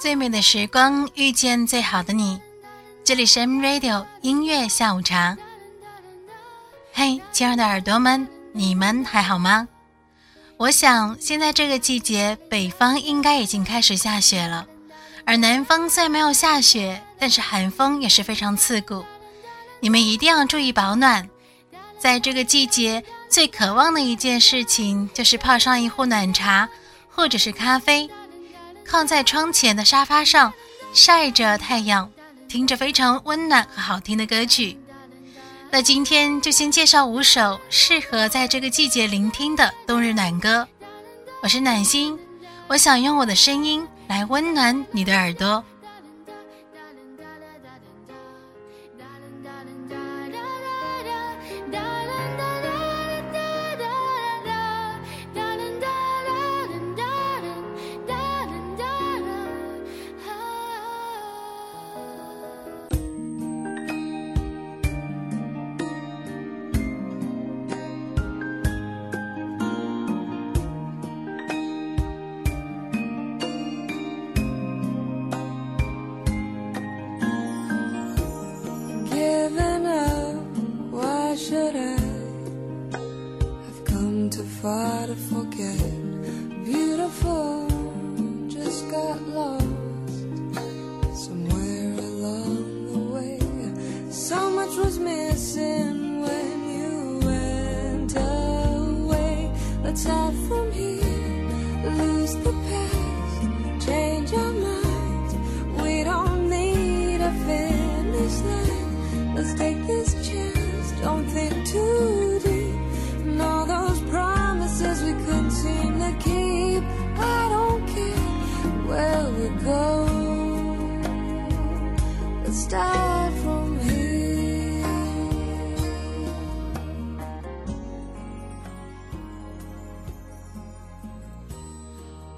[0.00, 2.40] 最美的时光遇见最好的你，
[3.04, 5.36] 这里是 M Radio 音乐下午茶。
[6.94, 9.68] 嘿，亲爱的耳朵们，你们还好吗？
[10.56, 14.66] 我想现在这个季节，北方应该已经开始下雪了，
[15.26, 19.04] 而南方虽然没有下雪，但是寒风也是非常刺骨。
[19.82, 21.28] 你们一定要注意保暖。
[21.98, 26.68] 在这个季节，最渴望的一件事情就是泡上一壶暖茶，
[27.10, 28.08] 或者是咖啡。
[28.86, 30.52] 靠在窗前的沙发上，
[30.94, 32.08] 晒着太阳，
[32.48, 34.78] 听着非常温暖和好听的歌曲。
[35.68, 40.68] 那今天就先介绍五首适合在这个季节聆听的冬日暖歌。
[41.42, 42.16] 我是暖心，
[42.68, 45.64] 我想用我的声音来温暖你的耳朵。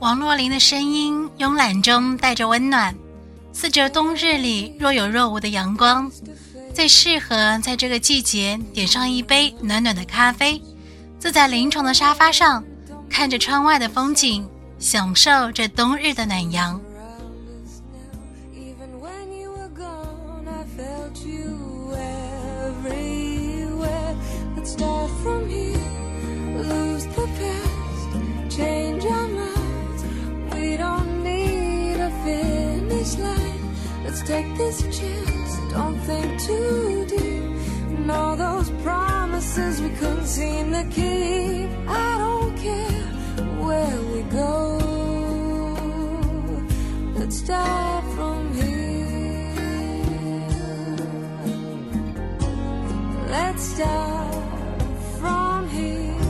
[0.00, 2.94] 王若琳的声音慵懒中带着温暖，
[3.52, 6.10] 似着冬日里若有若无的阳光，
[6.74, 10.60] 最适合在这个季节点上一杯暖暖的咖啡，
[11.18, 12.64] 坐在临床的沙发上，
[13.10, 16.80] 看着窗外的风景，享受这冬日的暖阳。
[34.30, 37.44] Take this chance, don't think too deep.
[37.96, 41.68] And all those promises we couldn't seem to keep.
[41.88, 43.06] I don't care
[43.66, 44.56] where we go.
[47.18, 49.56] Let's start from here.
[53.34, 54.34] Let's start
[55.18, 56.22] from here.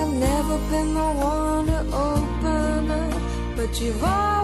[0.00, 3.22] I've never been the one to open up,
[3.56, 4.41] but you've always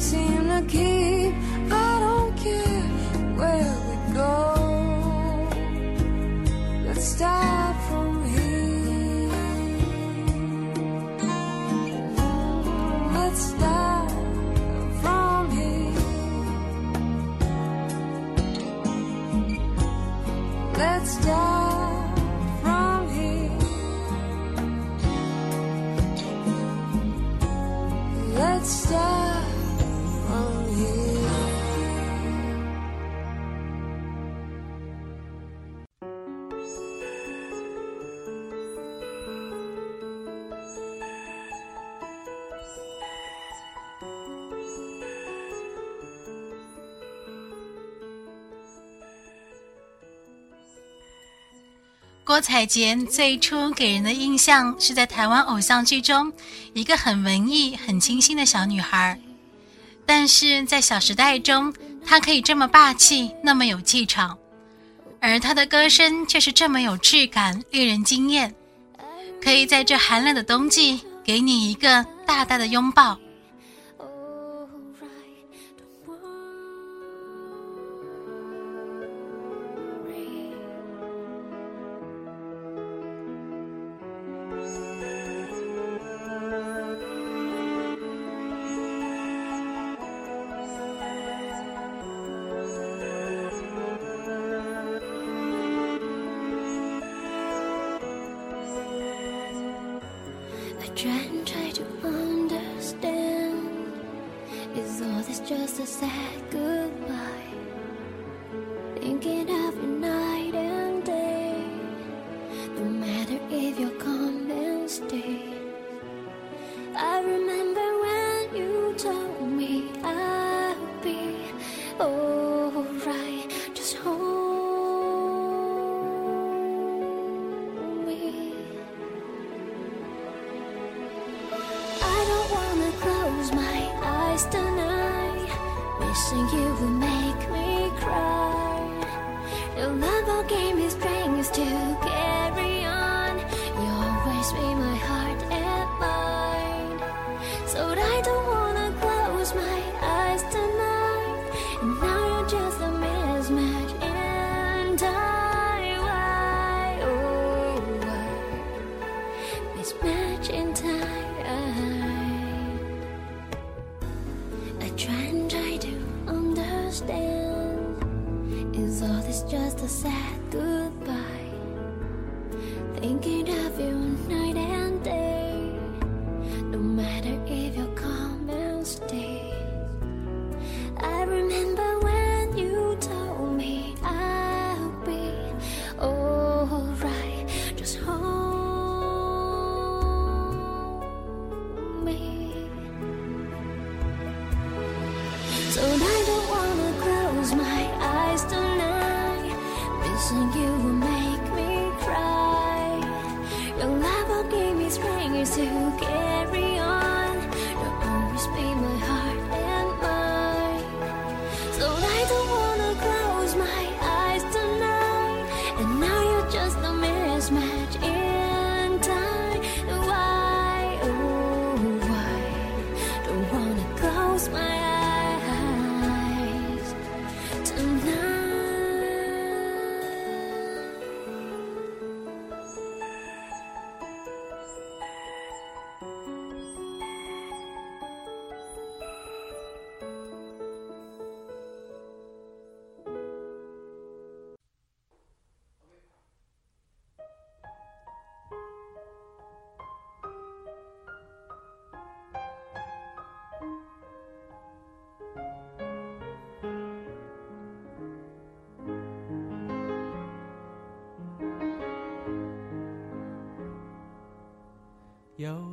[0.00, 0.99] seem to keep.
[52.30, 56.32] 郭采洁最初给人的印象是在台湾偶像剧中
[56.74, 59.18] 一个很文艺、很清新的小女孩，
[60.06, 61.74] 但是在《小时代》中，
[62.06, 64.38] 她可以这么霸气，那么有气场，
[65.20, 68.54] 而她的歌声却是这么有质感，令人惊艳，
[69.42, 73.18] 可以在这寒冷的冬季给你一个大大的拥抱。
[109.00, 109.59] Thinking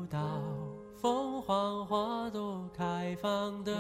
[0.10, 0.42] 到
[1.02, 3.74] 凤凰花朵开放的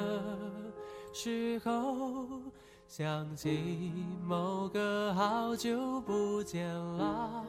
[1.14, 2.42] 时候，
[2.88, 3.94] 想起
[4.26, 6.68] 某个好久不见
[6.98, 7.44] 老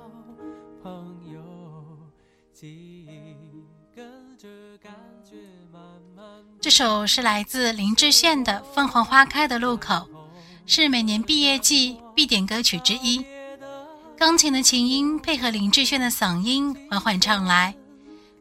[0.83, 1.41] 朋友，
[2.53, 3.37] 记忆
[3.95, 4.49] 跟着
[4.81, 4.93] 感
[5.25, 5.37] 觉
[5.73, 5.81] 慢
[6.17, 6.25] 慢
[6.61, 9.95] 这首是来自林志炫的《凤凰花开的路口》，
[10.67, 13.25] 是每年毕业季必点歌曲之一。
[14.17, 17.77] 钢琴的琴音配合林志炫的嗓音缓缓唱来，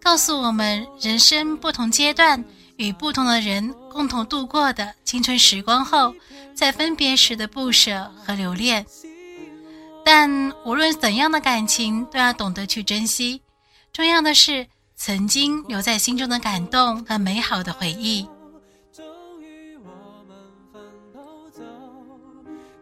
[0.02, 2.44] 告诉我们人生不同阶段
[2.78, 6.14] 与不同的人共同度过的青春时光后，
[6.56, 8.86] 在分别时的不舍和留恋。
[10.06, 13.42] 但无论怎样的感情，都要懂得去珍惜。
[13.92, 18.26] 重要的是，曾经留在心中的感动和美好的回忆。
[18.94, 19.04] 终
[19.42, 20.38] 于我们
[20.72, 20.82] 分
[21.14, 21.62] 头走，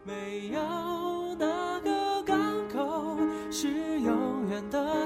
[0.04, 1.46] 没有哪
[1.80, 3.18] 个港口
[3.50, 5.05] 是永远的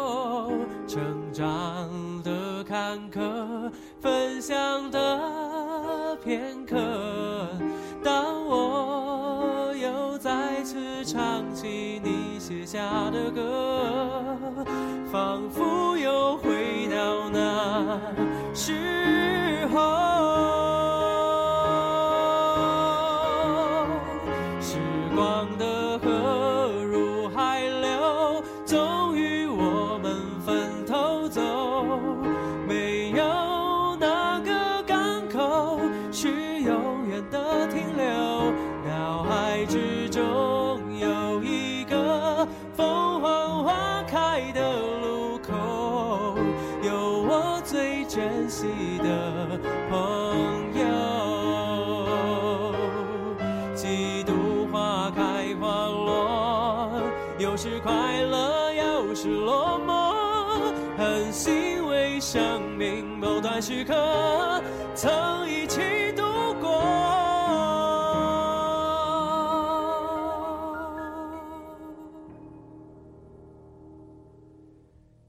[4.41, 6.75] 想的片刻。
[8.03, 12.79] 当我又再次唱起你写下
[13.11, 14.65] 的歌，
[15.11, 17.99] 仿佛又回到那
[18.55, 19.20] 时
[63.61, 63.93] 时刻
[64.95, 66.23] 曾一起度
[66.59, 66.81] 过。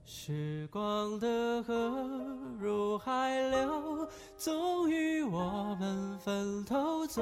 [0.03, 1.73] 时光的河
[2.59, 7.21] 入海流，终于我们分头走。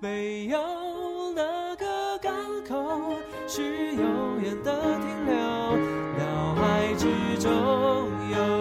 [0.00, 0.58] 没有
[1.34, 2.32] 哪个港
[2.66, 2.74] 口
[3.46, 5.36] 是永远的停留，
[6.18, 7.50] 脑海之中
[8.30, 8.53] 有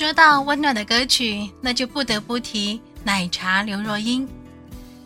[0.00, 4.26] 说到温暖的歌曲，那就不得不提奶茶刘若英。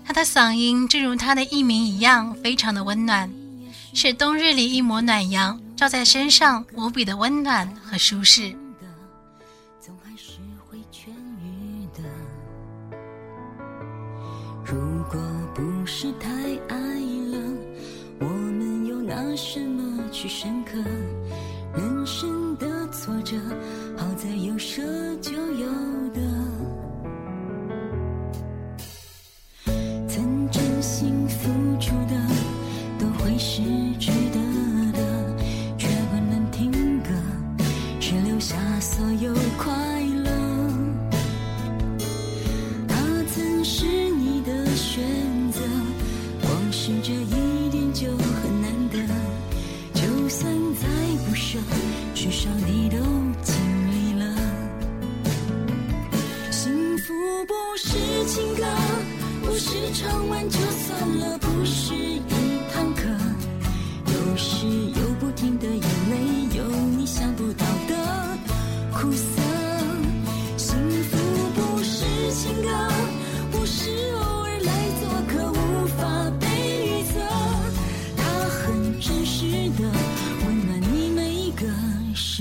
[0.05, 3.29] 她的嗓音正如她的艺名一样，非常的温暖，
[3.93, 8.55] 是冬日里一抹暖阳，照在身上无比的温暖和舒适。
[14.65, 15.21] 如果
[15.57, 16.31] 不是太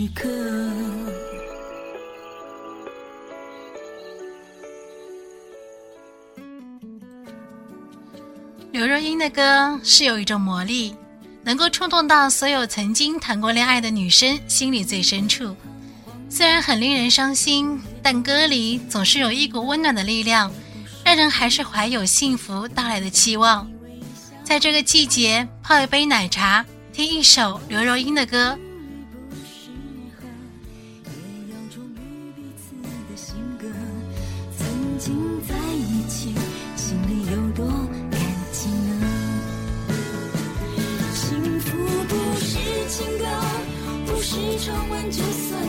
[0.04, 0.30] 时刻。
[8.74, 10.94] 刘若英的歌是有一种魔力，
[11.44, 15.56] 能够触动到所有曾经谈过恋爱的女生心里最深处。
[16.30, 20.52] 虽然很令人伤心，但歌里总是有一股温暖的力量，
[21.06, 23.70] 让人还是怀有幸福到来的期望。
[24.44, 28.58] 在这个季节，泡一杯奶茶，听一首刘若英的歌，
[35.04, 35.14] 心
[35.46, 36.34] 在一起，
[36.78, 37.68] 心里有多
[38.10, 38.22] 感
[38.54, 39.04] 激呢？
[41.14, 42.56] 幸福不是
[42.88, 43.26] 情歌，
[44.06, 45.62] 不是唱完就算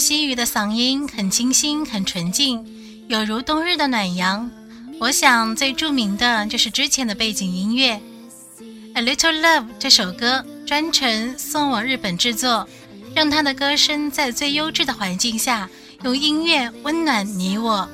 [0.00, 2.64] 西语的嗓音很清新，很纯净，
[3.06, 4.50] 有如冬日的暖阳。
[4.98, 8.00] 我想最著名的就是之前的背景音乐
[8.94, 12.66] 《A Little Love》这首歌，专程送往日本制作，
[13.14, 15.68] 让他的歌声在最优质的环境下，
[16.02, 17.86] 用音乐温暖你我。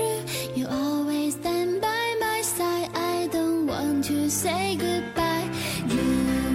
[0.00, 0.22] true.
[0.54, 2.88] You always stand by my side.
[2.94, 5.50] I don't want to say goodbye.
[5.88, 6.02] You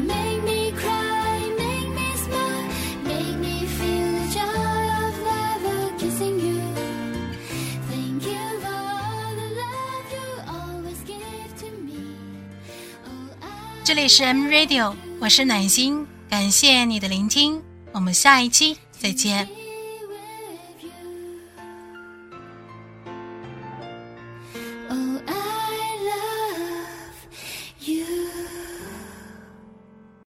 [0.07, 2.65] make me cry, make me smile,
[3.03, 6.61] make me feel the joy of love of kissing you.
[7.89, 12.15] Thank you for all the love you always give to me.
[13.05, 17.61] Oh, I 这里是 M Radio，我是暖心，感谢你的聆听，
[17.91, 19.47] 我们下一期再见。